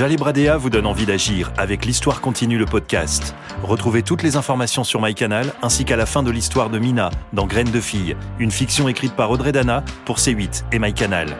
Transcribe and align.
Jalé 0.00 0.16
Bradea 0.16 0.56
vous 0.56 0.70
donne 0.70 0.86
envie 0.86 1.04
d'agir 1.04 1.52
avec 1.58 1.84
l'Histoire 1.84 2.22
continue 2.22 2.56
le 2.56 2.64
podcast. 2.64 3.34
Retrouvez 3.62 4.02
toutes 4.02 4.22
les 4.22 4.36
informations 4.36 4.82
sur 4.82 5.02
MyCanal 5.02 5.52
ainsi 5.60 5.84
qu'à 5.84 5.96
la 5.96 6.06
fin 6.06 6.22
de 6.22 6.30
l'histoire 6.30 6.70
de 6.70 6.78
Mina 6.78 7.10
dans 7.34 7.46
Graines 7.46 7.70
de 7.70 7.80
fille, 7.82 8.16
une 8.38 8.50
fiction 8.50 8.88
écrite 8.88 9.12
par 9.12 9.30
Audrey 9.30 9.52
Dana 9.52 9.84
pour 10.06 10.16
C8 10.16 10.64
et 10.72 10.78
MyCanal. 10.78 11.36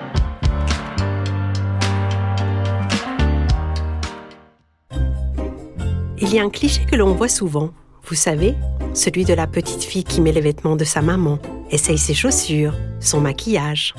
Il 6.19 6.31
y 6.31 6.38
a 6.38 6.42
un 6.42 6.51
cliché 6.51 6.85
que 6.85 6.97
l'on 6.97 7.15
voit 7.15 7.29
souvent, 7.29 7.71
vous 8.04 8.15
savez, 8.15 8.56
celui 8.92 9.24
de 9.24 9.33
la 9.33 9.47
petite 9.47 9.85
fille 9.85 10.04
qui 10.04 10.21
met 10.21 10.33
les 10.33 10.42
vêtements 10.42 10.77
de 10.77 10.85
sa 10.85 11.01
maman, 11.01 11.38
essaye 11.71 11.97
ses 11.97 12.13
chaussures, 12.13 12.74
son 13.01 13.22
maquillage. 13.22 13.95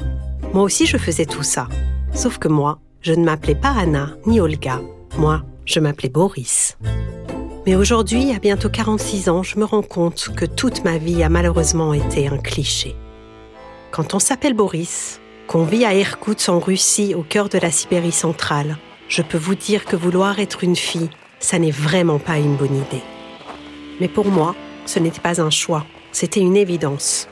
Moi 0.53 0.61
aussi 0.61 0.85
je 0.85 0.97
faisais 0.97 1.25
tout 1.25 1.41
ça. 1.41 1.67
Sauf 2.13 2.37
que 2.37 2.47
moi, 2.47 2.77
je 3.01 3.13
ne 3.13 3.23
m'appelais 3.25 3.55
pas 3.55 3.73
Anna 3.77 4.11
ni 4.25 4.39
Olga. 4.39 4.79
Moi, 5.17 5.41
je 5.65 5.79
m'appelais 5.79 6.09
Boris. 6.09 6.77
Mais 7.65 7.75
aujourd'hui, 7.75 8.33
à 8.33 8.39
bientôt 8.39 8.69
46 8.69 9.29
ans, 9.29 9.43
je 9.43 9.57
me 9.57 9.65
rends 9.65 9.81
compte 9.81 10.29
que 10.35 10.45
toute 10.45 10.83
ma 10.83 10.97
vie 10.97 11.23
a 11.23 11.29
malheureusement 11.29 11.93
été 11.93 12.27
un 12.27 12.37
cliché. 12.37 12.95
Quand 13.91 14.13
on 14.13 14.19
s'appelle 14.19 14.53
Boris, 14.53 15.19
qu'on 15.47 15.63
vit 15.63 15.85
à 15.85 15.93
Irkoutsk 15.93 16.49
en 16.49 16.59
Russie 16.59 17.13
au 17.15 17.23
cœur 17.23 17.49
de 17.49 17.57
la 17.57 17.71
Sibérie 17.71 18.11
centrale, 18.11 18.77
je 19.07 19.21
peux 19.21 19.37
vous 19.37 19.55
dire 19.55 19.85
que 19.85 19.95
vouloir 19.95 20.39
être 20.39 20.63
une 20.63 20.75
fille, 20.75 21.09
ça 21.39 21.59
n'est 21.59 21.71
vraiment 21.71 22.19
pas 22.19 22.37
une 22.37 22.55
bonne 22.55 22.75
idée. 22.75 23.03
Mais 23.99 24.07
pour 24.07 24.27
moi, 24.27 24.55
ce 24.85 24.99
n'était 24.99 25.21
pas 25.21 25.41
un 25.41 25.49
choix, 25.49 25.85
c'était 26.11 26.39
une 26.39 26.55
évidence. 26.55 27.27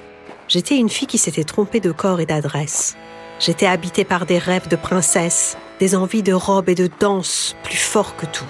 J'étais 0.48 0.78
une 0.78 0.90
fille 0.90 1.08
qui 1.08 1.18
s'était 1.18 1.44
trompée 1.44 1.80
de 1.80 1.92
corps 1.92 2.20
et 2.20 2.26
d'adresse. 2.26 2.98
J'étais 3.40 3.68
habitée 3.68 4.04
par 4.04 4.26
des 4.26 4.38
rêves 4.38 4.68
de 4.68 4.76
princesse, 4.76 5.58
des 5.80 5.96
envies 5.96 6.24
de 6.24 6.34
robe 6.34 6.68
et 6.68 6.76
de 6.76 6.90
danse 7.00 7.56
plus 7.64 7.78
fort 7.78 8.18
que 8.18 8.26
tout. 8.26 8.46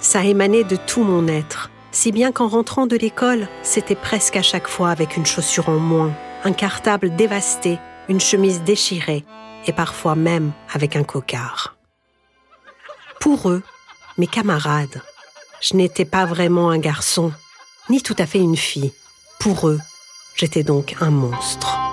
Ça 0.00 0.24
émanait 0.24 0.64
de 0.64 0.76
tout 0.76 1.04
mon 1.04 1.28
être, 1.28 1.70
si 1.92 2.12
bien 2.12 2.32
qu'en 2.32 2.48
rentrant 2.48 2.86
de 2.86 2.96
l'école, 2.96 3.46
c'était 3.62 3.94
presque 3.94 4.36
à 4.36 4.42
chaque 4.42 4.68
fois 4.68 4.88
avec 4.88 5.18
une 5.18 5.26
chaussure 5.26 5.68
en 5.68 5.78
moins, 5.78 6.12
un 6.44 6.52
cartable 6.52 7.14
dévasté, 7.14 7.78
une 8.08 8.20
chemise 8.20 8.62
déchirée 8.62 9.24
et 9.66 9.72
parfois 9.72 10.14
même 10.14 10.52
avec 10.72 10.96
un 10.96 11.04
cocard. 11.04 11.76
Pour 13.20 13.50
eux, 13.50 13.62
mes 14.16 14.26
camarades, 14.26 15.02
je 15.60 15.76
n'étais 15.76 16.06
pas 16.06 16.24
vraiment 16.24 16.70
un 16.70 16.78
garçon, 16.78 17.32
ni 17.90 18.02
tout 18.02 18.16
à 18.18 18.26
fait 18.26 18.40
une 18.40 18.56
fille. 18.56 18.92
Pour 19.38 19.68
eux, 19.68 19.78
j'étais 20.34 20.62
donc 20.62 20.96
un 21.00 21.10
monstre 21.10 21.91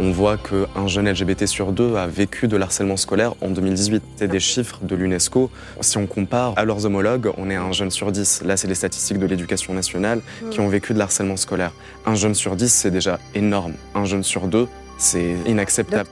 on 0.00 0.12
voit 0.12 0.36
qu'un 0.36 0.86
jeune 0.86 1.08
LGBT 1.10 1.46
sur 1.46 1.72
deux 1.72 1.96
a 1.96 2.06
vécu 2.06 2.46
de 2.46 2.56
l'harcèlement 2.56 2.96
scolaire 2.96 3.34
en 3.40 3.50
2018. 3.50 4.02
C'est 4.16 4.28
des 4.28 4.40
chiffres 4.40 4.78
de 4.82 4.94
l'UNESCO. 4.94 5.50
Si 5.80 5.98
on 5.98 6.06
compare 6.06 6.54
à 6.56 6.64
leurs 6.64 6.86
homologues, 6.86 7.30
on 7.36 7.50
est 7.50 7.56
un 7.56 7.72
jeune 7.72 7.90
sur 7.90 8.12
dix. 8.12 8.42
Là, 8.44 8.56
c'est 8.56 8.68
les 8.68 8.74
statistiques 8.74 9.18
de 9.18 9.26
l'éducation 9.26 9.74
nationale 9.74 10.20
qui 10.50 10.60
ont 10.60 10.68
vécu 10.68 10.94
de 10.94 10.98
l'harcèlement 10.98 11.36
scolaire. 11.36 11.72
Un 12.06 12.14
jeune 12.14 12.34
sur 12.34 12.54
dix, 12.54 12.72
c'est 12.72 12.90
déjà 12.90 13.18
énorme. 13.34 13.74
Un 13.94 14.04
jeune 14.04 14.22
sur 14.22 14.46
deux, 14.46 14.68
c'est 14.98 15.36
inacceptable. 15.46 16.08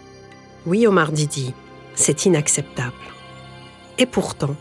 Oui, 0.67 0.87
Omar 0.87 1.13
Didi, 1.13 1.55
c'est 1.95 2.27
inacceptable. 2.27 2.93
Et 3.99 4.07
pourtant, 4.07 4.57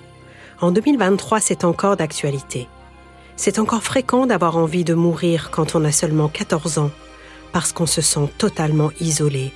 en 0.62 0.72
2023, 0.72 1.40
c'est 1.40 1.64
encore 1.64 1.98
d'actualité. 1.98 2.68
C'est 3.38 3.60
encore 3.60 3.84
fréquent 3.84 4.28
d'avoir 4.28 4.56
envie 4.56 4.84
de 4.84 4.94
mourir 4.94 5.50
quand 5.52 5.76
on 5.76 5.84
a 5.84 5.92
seulement 5.92 6.30
14 6.30 6.78
ans 6.78 6.92
parce 7.56 7.72
qu'on 7.72 7.86
se 7.86 8.02
sent 8.02 8.28
totalement 8.38 8.92
isolé, 9.00 9.54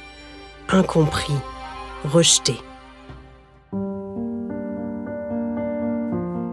incompris, 0.69 1.33
rejeté. 2.05 2.53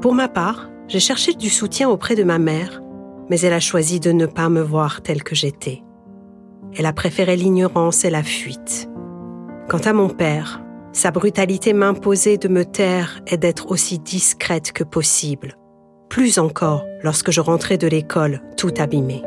Pour 0.01 0.13
ma 0.13 0.27
part, 0.27 0.69
j'ai 0.89 0.99
cherché 0.99 1.35
du 1.35 1.49
soutien 1.49 1.89
auprès 1.89 2.17
de 2.17 2.25
ma 2.25 2.41
mère, 2.41 2.83
mais 3.31 3.39
elle 3.43 3.53
a 3.53 3.61
choisi 3.61 4.01
de 4.01 4.11
ne 4.11 4.27
pas 4.27 4.49
me 4.49 4.61
voir 4.61 5.03
telle 5.03 5.23
que 5.23 5.37
j'étais. 5.37 5.85
Elle 6.77 6.87
a 6.87 6.93
préféré 6.93 7.37
l'ignorance 7.37 8.05
et 8.05 8.11
la 8.11 8.25
fuite. 8.25 8.89
Quant 9.69 9.79
à 9.85 9.93
mon 9.93 10.09
père, 10.09 10.65
sa 10.91 11.13
brutalité 11.13 11.75
m'imposait 11.75 12.39
de 12.39 12.49
me 12.49 12.65
taire 12.65 13.21
et 13.29 13.37
d'être 13.37 13.71
aussi 13.71 14.01
discrète 14.01 14.73
que 14.73 14.83
possible. 14.83 15.57
Plus 16.09 16.41
encore 16.41 16.85
lorsque 17.05 17.31
je 17.31 17.41
rentrais 17.41 17.79
de 17.79 17.87
l'école 17.87 18.43
tout 18.57 18.75
abîmée. 18.79 19.23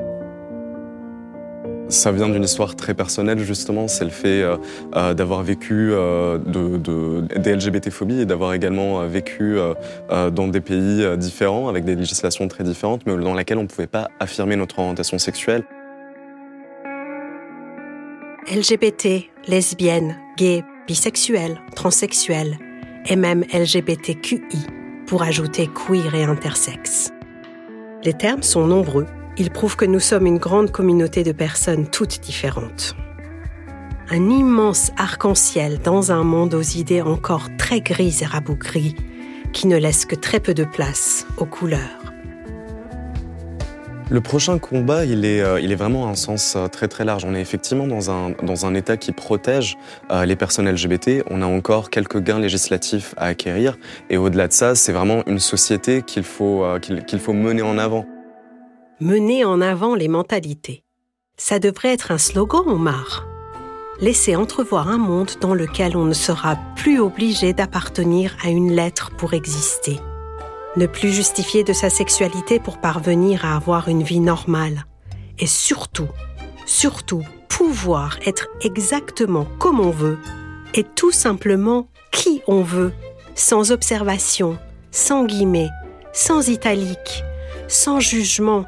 Ça 1.90 2.12
vient 2.12 2.30
d'une 2.30 2.44
histoire 2.44 2.76
très 2.76 2.94
personnelle, 2.94 3.40
justement. 3.40 3.88
C'est 3.88 4.04
le 4.04 4.12
fait 4.12 4.44
euh, 4.44 4.58
euh, 4.96 5.16
d'avoir 5.16 5.42
vécu 5.42 5.90
euh, 5.92 6.38
de, 6.38 6.78
des 7.36 7.56
LGBT-phobies 7.56 8.22
et 8.22 8.26
d'avoir 8.26 8.54
également 8.54 9.06
vécu 9.08 9.58
dans 10.10 10.48
des 10.48 10.62
pays 10.62 11.06
différents, 11.18 11.68
avec 11.68 11.86
des 11.86 11.96
législations 11.96 12.48
très 12.48 12.64
différentes, 12.64 13.02
mais 13.06 13.18
dans 13.18 13.34
lesquelles 13.34 13.58
on 13.58 13.64
ne 13.64 13.68
pouvait 13.68 13.88
pas 13.88 14.10
affirmer 14.20 14.56
notre 14.56 14.78
orientation 14.80 15.18
sexuelle. 15.18 15.64
LGBT, 18.54 19.28
lesbienne, 19.48 20.16
gay, 20.38 20.64
bisexuelle, 20.88 21.60
transsexuelle 21.76 22.58
et 23.08 23.16
même 23.16 23.44
LGBTQI, 23.54 24.42
pour 25.08 25.24
ajouter 25.24 25.68
queer 25.68 26.14
et 26.14 26.24
intersexe. 26.24 27.12
Les 28.04 28.14
termes 28.14 28.44
sont 28.44 28.66
nombreux 28.66 29.06
il 29.40 29.52
prouve 29.52 29.78
que 29.78 29.86
nous 29.86 30.02
sommes 30.02 30.28
une 30.28 30.38
grande 30.38 30.70
communauté 30.70 31.24
de 31.24 31.32
personnes 31.32 31.88
toutes 31.88 32.20
différentes. 32.20 32.94
Un 34.10 34.30
immense 34.30 34.92
arc-en-ciel 34.98 35.80
dans 35.80 36.12
un 36.12 36.24
monde 36.24 36.54
aux 36.54 36.62
idées 36.62 37.02
encore 37.02 37.48
très 37.58 37.80
grises 37.80 38.22
et 38.22 38.26
rabougries, 38.26 38.96
qui 39.54 39.68
ne 39.68 39.78
laisse 39.78 40.06
que 40.06 40.16
très 40.16 40.42
peu 40.42 40.54
de 40.54 40.66
place 40.66 41.26
aux 41.38 41.46
couleurs. 41.46 41.80
Le 44.10 44.22
prochain 44.22 44.58
combat, 44.58 45.06
il 45.06 45.24
est, 45.24 45.42
euh, 45.42 45.62
il 45.62 45.72
est 45.72 45.76
vraiment 45.76 46.10
un 46.10 46.16
sens 46.16 46.56
euh, 46.56 46.68
très 46.68 46.88
très 46.88 47.06
large. 47.06 47.24
On 47.26 47.36
est 47.36 47.42
effectivement 47.42 47.86
dans 47.88 48.10
un, 48.66 48.74
État 48.74 48.98
qui 48.98 49.12
protège 49.12 49.78
euh, 50.12 50.26
les 50.26 50.36
personnes 50.36 50.68
LGBT. 50.68 51.24
On 51.30 51.44
a 51.44 51.46
encore 51.46 51.92
quelques 51.92 52.20
gains 52.20 52.40
législatifs 52.40 53.14
à 53.18 53.26
acquérir. 53.26 53.78
Et 54.10 54.18
au-delà 54.18 54.48
de 54.48 54.54
ça, 54.54 54.74
c'est 54.74 54.92
vraiment 54.92 55.24
une 55.28 55.40
société 55.40 56.02
qu'il 56.02 56.24
faut 56.24 56.64
mener 57.34 57.62
en 57.62 57.78
avant 57.78 58.08
mener 59.02 59.46
en 59.46 59.62
avant 59.62 59.96
les 59.96 60.08
mentalités. 60.08 60.84
Ça 61.38 61.60
devrait 61.60 61.94
être 61.94 62.12
un 62.12 62.18
slogan, 62.18 62.64
Omar. 62.68 63.26
Laisser 64.02 64.36
entrevoir 64.36 64.90
un 64.90 64.98
monde 64.98 65.32
dans 65.40 65.54
lequel 65.54 65.96
on 65.96 66.06
ne 66.06 66.14
sera 66.14 66.58
plus 66.76 67.00
obligé 67.00 67.54
d'appartenir 67.54 68.36
à 68.44 68.50
une 68.50 68.74
lettre 68.74 69.12
pour 69.12 69.34
exister. 69.34 70.00
Ne 70.76 70.86
plus 70.86 71.12
justifier 71.12 71.64
de 71.64 71.74
sa 71.74 71.90
sexualité 71.90 72.60
pour 72.60 72.80
parvenir 72.80 73.46
à 73.46 73.56
avoir 73.56 73.88
une 73.88 74.04
vie 74.04 74.20
normale. 74.20 74.86
Et 75.38 75.48
surtout, 75.48 76.10
surtout, 76.66 77.24
pouvoir 77.48 78.20
être 78.26 78.48
exactement 78.62 79.46
comme 79.58 79.80
on 79.80 79.92
veut 79.92 80.20
et 80.74 80.84
tout 80.84 81.12
simplement 81.12 81.88
qui 82.12 82.42
on 82.48 82.62
veut, 82.62 82.94
sans 83.36 83.72
observation, 83.72 84.58
sans 84.92 85.26
guillemets, 85.26 85.70
sans 86.14 86.50
italique, 86.50 87.24
sans 87.68 88.00
jugement, 88.00 88.66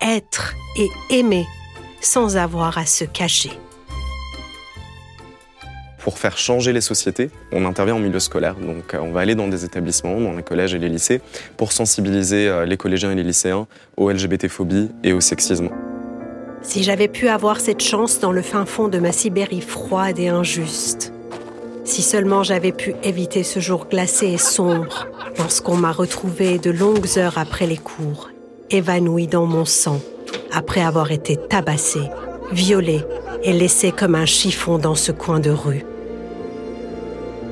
être 0.00 0.54
et 0.76 0.88
aimer 1.10 1.46
sans 2.00 2.36
avoir 2.36 2.78
à 2.78 2.86
se 2.86 3.04
cacher. 3.04 3.50
Pour 5.98 6.18
faire 6.18 6.38
changer 6.38 6.72
les 6.72 6.80
sociétés, 6.80 7.28
on 7.52 7.64
intervient 7.66 7.96
en 7.96 7.98
milieu 7.98 8.20
scolaire. 8.20 8.54
Donc 8.54 8.94
euh, 8.94 8.98
on 9.00 9.10
va 9.10 9.20
aller 9.20 9.34
dans 9.34 9.48
des 9.48 9.64
établissements, 9.64 10.20
dans 10.20 10.32
les 10.32 10.42
collèges 10.42 10.74
et 10.74 10.78
les 10.78 10.88
lycées, 10.88 11.20
pour 11.56 11.72
sensibiliser 11.72 12.48
euh, 12.48 12.64
les 12.64 12.76
collégiens 12.76 13.10
et 13.10 13.14
les 13.14 13.24
lycéens 13.24 13.66
aux 13.96 14.10
LGBT-phobies 14.10 14.90
et 15.02 15.12
au 15.12 15.20
sexisme. 15.20 15.68
Si 16.62 16.82
j'avais 16.82 17.08
pu 17.08 17.28
avoir 17.28 17.60
cette 17.60 17.82
chance 17.82 18.20
dans 18.20 18.32
le 18.32 18.42
fin 18.42 18.64
fond 18.64 18.88
de 18.88 18.98
ma 18.98 19.12
Sibérie 19.12 19.60
froide 19.60 20.18
et 20.18 20.28
injuste, 20.28 21.12
si 21.84 22.02
seulement 22.02 22.42
j'avais 22.42 22.72
pu 22.72 22.94
éviter 23.02 23.42
ce 23.42 23.60
jour 23.60 23.86
glacé 23.86 24.28
et 24.28 24.38
sombre, 24.38 25.06
lorsqu'on 25.36 25.76
m'a 25.76 25.92
retrouvé 25.92 26.58
de 26.58 26.70
longues 26.70 27.18
heures 27.18 27.38
après 27.38 27.66
les 27.66 27.76
cours, 27.76 28.28
évanoui 28.70 29.26
dans 29.26 29.46
mon 29.46 29.64
sang, 29.64 30.00
après 30.52 30.80
avoir 30.80 31.12
été 31.12 31.36
tabassé, 31.36 32.00
violé 32.52 33.02
et 33.42 33.52
laissé 33.52 33.92
comme 33.92 34.14
un 34.14 34.26
chiffon 34.26 34.78
dans 34.78 34.94
ce 34.94 35.12
coin 35.12 35.40
de 35.40 35.50
rue. 35.50 35.84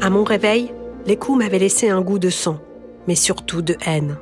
À 0.00 0.10
mon 0.10 0.24
réveil, 0.24 0.72
les 1.06 1.16
coups 1.16 1.38
m'avaient 1.38 1.58
laissé 1.58 1.88
un 1.88 2.00
goût 2.00 2.18
de 2.18 2.30
sang, 2.30 2.58
mais 3.06 3.14
surtout 3.14 3.62
de 3.62 3.76
haine. 3.86 4.16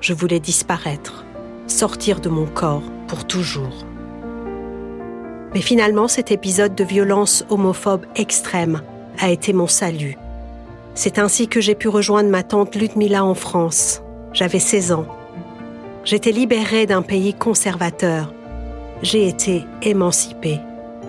Je 0.00 0.12
voulais 0.12 0.40
disparaître, 0.40 1.24
sortir 1.66 2.20
de 2.20 2.28
mon 2.28 2.46
corps 2.46 2.82
pour 3.08 3.26
toujours. 3.26 3.86
Mais 5.54 5.60
finalement, 5.60 6.08
cet 6.08 6.30
épisode 6.32 6.74
de 6.74 6.84
violence 6.84 7.44
homophobe 7.48 8.06
extrême 8.16 8.82
a 9.18 9.30
été 9.30 9.52
mon 9.52 9.68
salut. 9.68 10.18
C'est 10.94 11.18
ainsi 11.18 11.48
que 11.48 11.60
j'ai 11.60 11.74
pu 11.74 11.88
rejoindre 11.88 12.28
ma 12.28 12.42
tante 12.42 12.74
Ludmilla 12.74 13.24
en 13.24 13.34
France. 13.34 14.02
J'avais 14.32 14.58
16 14.58 14.92
ans 14.92 15.06
J'étais 16.04 16.32
libérée 16.32 16.84
d'un 16.84 17.00
pays 17.00 17.32
conservateur. 17.32 18.34
J'ai 19.00 19.26
été 19.26 19.64
émancipée. 19.80 20.60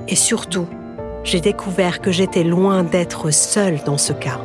Et 0.08 0.16
surtout, 0.16 0.70
j'ai 1.26 1.42
découvert 1.42 2.00
que 2.00 2.14
j'étais 2.14 2.46
loin 2.46 2.84
d'être 2.84 3.30
seule 3.30 3.84
dans 3.86 3.98
ce 3.98 4.14
cas. 4.14 4.40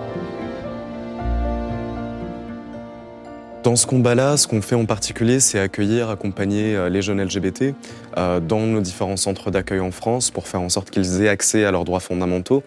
Dans 3.63 3.77
ce 3.77 3.87
combat-là, 3.87 4.37
ce 4.37 4.49
qu'on 4.49 4.61
fait 4.61 4.75
en 4.75 4.87
particulier, 4.87 5.39
c'est 5.39 5.61
accueillir, 5.61 6.11
accompagner 6.11 6.75
euh, 6.75 6.89
les 6.89 7.03
jeunes 7.03 7.23
LGBT 7.23 7.75
euh, 8.17 8.41
dans 8.41 8.61
nos 8.61 8.81
différents 8.81 9.19
centres 9.19 9.53
d'accueil 9.53 9.81
en 9.81 9.93
France 9.93 10.33
pour 10.33 10.49
faire 10.49 10.63
en 10.63 10.69
sorte 10.69 10.91
qu'ils 10.91 11.23
aient 11.23 11.29
accès 11.29 11.65
à 11.65 11.71
leurs 11.71 11.85
droits 11.85 12.01
fondamentaux. 12.01 12.65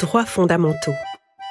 Droits 0.00 0.26
fondamentaux. 0.26 0.94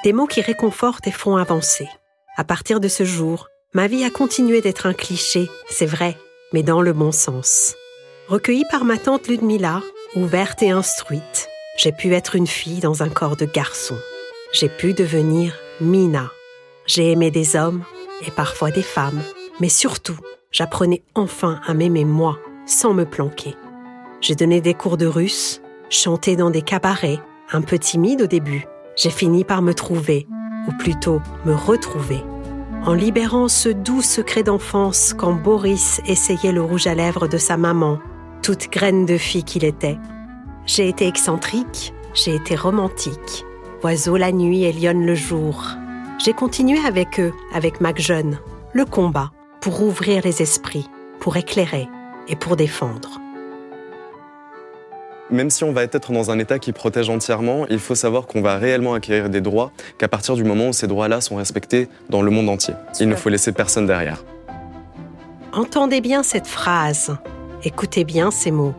Des 0.02 0.12
mots 0.12 0.26
qui 0.26 0.42
réconfortent 0.42 1.06
et 1.06 1.12
font 1.12 1.36
avancer. 1.36 1.88
À 2.36 2.44
partir 2.44 2.80
de 2.80 2.88
ce 2.88 3.04
jour, 3.04 3.48
ma 3.74 3.86
vie 3.86 4.04
a 4.04 4.10
continué 4.10 4.60
d'être 4.60 4.86
un 4.86 4.94
cliché, 4.94 5.50
c'est 5.68 5.86
vrai, 5.86 6.16
mais 6.52 6.62
dans 6.62 6.80
le 6.80 6.92
bon 6.92 7.12
sens. 7.12 7.74
Recueillie 8.28 8.64
par 8.70 8.84
ma 8.84 8.96
tante 8.96 9.28
Ludmilla, 9.28 9.82
ouverte 10.16 10.62
et 10.62 10.70
instruite, 10.70 11.48
j'ai 11.76 11.92
pu 11.92 12.14
être 12.14 12.36
une 12.36 12.46
fille 12.46 12.80
dans 12.80 13.02
un 13.02 13.08
corps 13.08 13.36
de 13.36 13.44
garçon. 13.44 13.96
J'ai 14.52 14.68
pu 14.68 14.94
devenir 14.94 15.54
Mina 15.80 16.30
j'ai 16.86 17.12
aimé 17.12 17.30
des 17.30 17.56
hommes 17.56 17.82
et 18.26 18.30
parfois 18.30 18.70
des 18.70 18.82
femmes, 18.82 19.22
mais 19.60 19.68
surtout, 19.68 20.18
j'apprenais 20.50 21.02
enfin 21.14 21.60
à 21.66 21.74
m'aimer 21.74 22.04
moi, 22.04 22.38
sans 22.66 22.92
me 22.92 23.04
planquer. 23.04 23.54
J'ai 24.20 24.34
donné 24.34 24.60
des 24.60 24.74
cours 24.74 24.96
de 24.96 25.06
russe, 25.06 25.62
chanté 25.90 26.36
dans 26.36 26.50
des 26.50 26.62
cabarets, 26.62 27.20
un 27.52 27.62
peu 27.62 27.78
timide 27.78 28.22
au 28.22 28.26
début. 28.26 28.66
J'ai 28.96 29.10
fini 29.10 29.44
par 29.44 29.62
me 29.62 29.74
trouver, 29.74 30.26
ou 30.68 30.72
plutôt 30.78 31.20
me 31.44 31.54
retrouver, 31.54 32.22
en 32.86 32.92
libérant 32.92 33.48
ce 33.48 33.70
doux 33.70 34.02
secret 34.02 34.42
d'enfance 34.42 35.14
quand 35.16 35.32
Boris 35.32 36.00
essayait 36.06 36.52
le 36.52 36.62
rouge 36.62 36.86
à 36.86 36.94
lèvres 36.94 37.28
de 37.28 37.38
sa 37.38 37.56
maman, 37.56 37.98
toute 38.42 38.70
graine 38.70 39.06
de 39.06 39.16
fille 39.16 39.44
qu'il 39.44 39.64
était. 39.64 39.98
J'ai 40.66 40.88
été 40.88 41.06
excentrique, 41.06 41.94
j'ai 42.12 42.34
été 42.34 42.56
romantique, 42.56 43.44
oiseau 43.82 44.16
la 44.16 44.32
nuit 44.32 44.64
et 44.64 44.72
lionne 44.72 45.06
le 45.06 45.14
jour, 45.14 45.64
j'ai 46.22 46.32
continué 46.32 46.78
avec 46.86 47.18
eux, 47.20 47.32
avec 47.52 47.80
Mac 47.80 48.00
Jeune, 48.00 48.38
le 48.72 48.84
combat 48.84 49.32
pour 49.60 49.82
ouvrir 49.82 50.22
les 50.22 50.42
esprits, 50.42 50.88
pour 51.20 51.36
éclairer 51.36 51.88
et 52.28 52.36
pour 52.36 52.56
défendre. 52.56 53.23
Même 55.30 55.48
si 55.48 55.64
on 55.64 55.72
va 55.72 55.82
être 55.82 56.12
dans 56.12 56.30
un 56.30 56.38
État 56.38 56.58
qui 56.58 56.72
protège 56.72 57.08
entièrement, 57.08 57.66
il 57.68 57.78
faut 57.78 57.94
savoir 57.94 58.26
qu'on 58.26 58.42
va 58.42 58.56
réellement 58.56 58.94
acquérir 58.94 59.30
des 59.30 59.40
droits, 59.40 59.72
qu'à 59.98 60.08
partir 60.08 60.34
du 60.34 60.44
moment 60.44 60.68
où 60.68 60.72
ces 60.72 60.86
droits-là 60.86 61.20
sont 61.20 61.36
respectés 61.36 61.88
dans 62.10 62.20
le 62.20 62.30
monde 62.30 62.48
entier. 62.48 62.74
Il 63.00 63.08
ne 63.08 63.16
faut 63.16 63.30
laisser 63.30 63.52
personne 63.52 63.86
derrière. 63.86 64.22
Entendez 65.52 66.00
bien 66.00 66.22
cette 66.22 66.46
phrase, 66.46 67.16
écoutez 67.62 68.04
bien 68.04 68.30
ces 68.30 68.50
mots. 68.50 68.74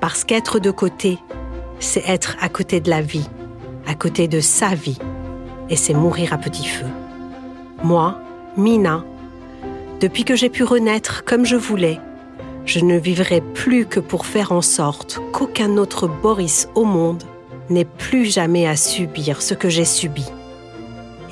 Parce 0.00 0.24
qu'être 0.24 0.60
de 0.60 0.70
côté, 0.70 1.18
c'est 1.78 2.08
être 2.08 2.36
à 2.40 2.48
côté 2.48 2.80
de 2.80 2.88
la 2.88 3.02
vie, 3.02 3.28
à 3.86 3.94
côté 3.94 4.28
de 4.28 4.40
sa 4.40 4.74
vie 4.74 4.98
et 5.70 5.76
c'est 5.76 5.94
mourir 5.94 6.32
à 6.32 6.38
petit 6.38 6.66
feu. 6.66 6.86
Moi, 7.82 8.18
Mina, 8.56 9.04
depuis 10.00 10.24
que 10.24 10.34
j'ai 10.34 10.50
pu 10.50 10.64
renaître 10.64 11.24
comme 11.24 11.46
je 11.46 11.56
voulais, 11.56 11.98
je 12.70 12.78
ne 12.78 12.96
vivrai 12.96 13.40
plus 13.40 13.84
que 13.84 13.98
pour 13.98 14.26
faire 14.26 14.52
en 14.52 14.62
sorte 14.62 15.18
qu'aucun 15.32 15.76
autre 15.76 16.06
Boris 16.06 16.68
au 16.76 16.84
monde 16.84 17.24
n'ait 17.68 17.84
plus 17.84 18.26
jamais 18.26 18.68
à 18.68 18.76
subir 18.76 19.42
ce 19.42 19.54
que 19.54 19.68
j'ai 19.68 19.84
subi. 19.84 20.24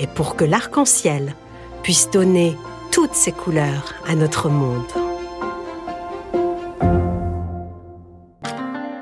Et 0.00 0.08
pour 0.08 0.34
que 0.34 0.44
l'arc-en-ciel 0.44 1.36
puisse 1.84 2.10
donner 2.10 2.56
toutes 2.90 3.14
ses 3.14 3.30
couleurs 3.30 3.94
à 4.08 4.16
notre 4.16 4.48
monde. 4.48 4.82